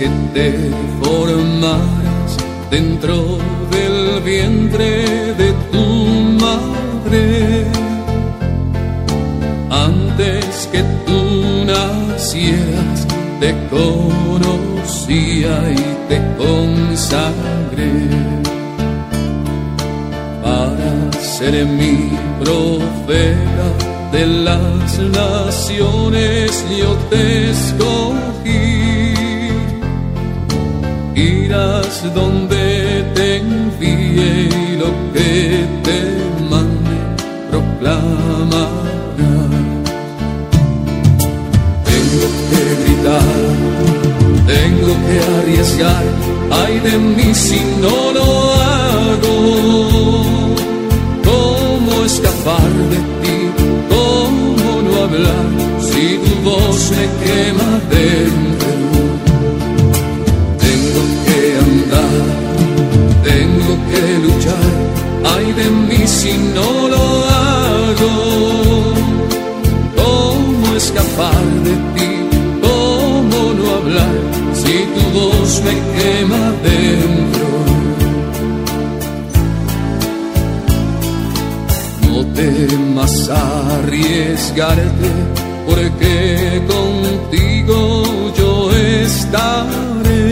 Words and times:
que 0.00 0.08
te 0.32 0.50
formaras 1.02 2.30
dentro 2.70 3.36
del 3.70 4.22
vientre 4.22 5.34
de 5.34 5.52
tu 5.70 5.86
madre, 6.46 7.66
antes 9.68 10.68
que 10.72 10.82
tú 11.04 11.20
nacieras, 11.66 13.06
te 13.40 13.54
conocía 13.76 15.54
y 15.70 15.82
te 16.08 16.18
consagré 16.38 17.92
para 20.42 21.12
ser 21.20 21.66
mi 21.66 22.08
profeta 22.42 23.66
de 24.12 24.26
las 24.26 24.98
naciones 24.98 26.64
yo 26.78 26.94
te 27.10 27.50
escogí. 27.50 28.89
Irás 31.14 32.02
donde 32.14 33.04
te 33.14 33.36
envíe 33.38 34.48
y 34.48 34.76
lo 34.76 34.90
que 35.12 35.66
te 35.84 36.00
mande 36.48 36.96
proclamará. 37.50 38.68
Tengo 41.90 42.26
que 42.50 42.62
gritar, 42.82 43.38
tengo 44.46 44.92
que 45.06 45.16
arriesgar, 45.38 46.04
ay 46.50 46.78
de 46.80 46.98
mí 46.98 47.34
si 47.34 47.60
no 47.82 48.12
lo 48.12 48.29
voz 75.50 75.62
me 75.62 75.74
quema 75.94 76.44
dentro? 76.62 77.48
No 82.06 82.24
temas 82.34 83.28
arriesgarte, 83.28 85.10
porque 85.66 86.62
contigo 86.74 87.80
yo 88.38 88.52
estaré. 89.02 90.30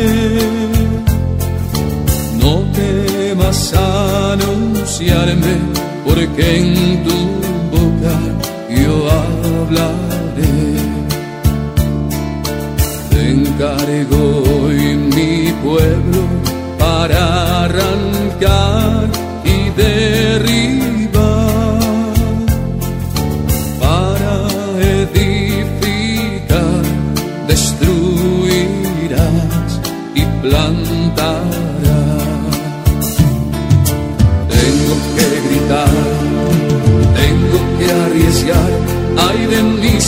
No 2.43 2.55
temas 2.81 3.75
anunciarme, 3.75 5.55
porque 6.05 6.47
en 6.59 7.05
tu 7.05 7.19
boca 7.75 8.17
yo 8.83 8.95
hablaré. 9.21 10.59
Te 13.11 13.21
encargo 13.31 14.38
y 18.41 19.71
derribar, 19.71 21.81
para 23.81 24.47
edificar, 24.81 26.83
destruirás 27.49 29.21
y 30.15 30.23
plantarás. 30.41 31.49
Tengo 34.49 34.95
que 35.17 35.27
gritar, 35.49 35.97
tengo 37.17 37.59
que 37.79 37.87
arriesgar, 37.91 38.71
ay 39.17 39.47
de 39.47 39.61
mí 39.65 40.01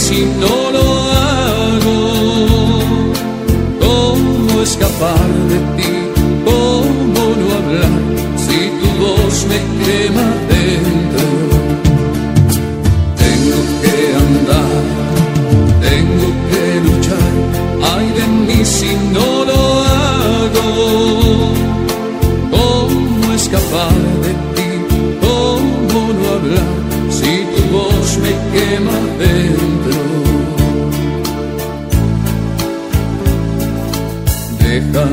si 27.10 27.32
tu 27.52 27.62
voz 27.72 28.18
me 28.22 28.32
quema 28.52 28.98
dentro? 29.18 29.98
Deja 34.58 35.06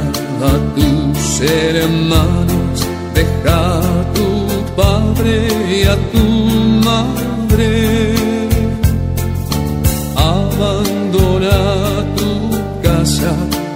a 0.52 0.53
tus 0.75 1.41
hermanos, 1.41 2.78
deja 3.13 3.80
a 3.80 4.13
tu 4.13 4.28
padre 4.75 5.47
y 5.78 5.84
a 5.84 5.96
tu 6.13 6.25
madre. 6.90 8.13
Abandona 10.16 11.59
tu 12.18 12.31
casa 12.88 13.34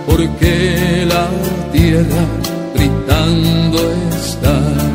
porque 0.07 1.05
la 1.07 1.27
tierra 1.71 2.23
gritando 2.75 3.79
está. 4.11 4.90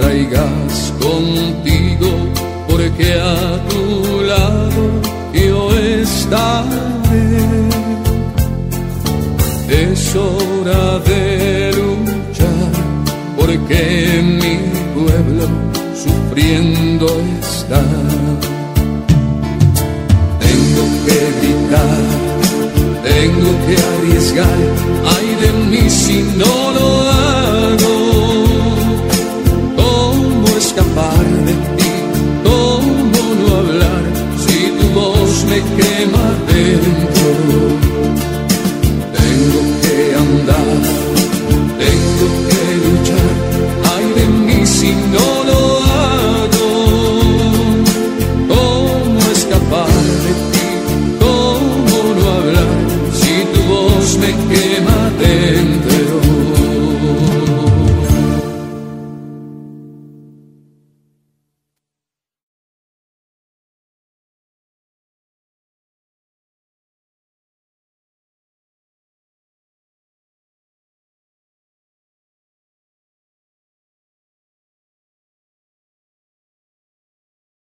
Traigas 0.00 0.92
contigo 1.00 2.08
porque 2.68 3.14
a 3.14 3.68
tu 3.68 4.22
lado 4.22 4.82
yo 5.32 5.76
estaré. 6.02 6.80
Es 9.68 10.16
hora 10.16 10.98
de 11.10 11.72
luchar 11.80 12.72
porque 13.36 13.80
mi 14.40 14.56
pueblo 14.96 15.46
sufriendo 16.04 17.06
está. 17.40 17.82
Tengo 20.44 20.84
que 21.06 21.18
gritar, 21.38 22.02
tengo 23.10 23.50
que 23.66 23.74
arriesgar, 23.90 24.60
ay 25.14 25.28
de 25.42 25.50
mí 25.70 25.90
si 25.90 26.22
no 26.36 26.72
lo 26.72 26.99
you. 36.82 37.19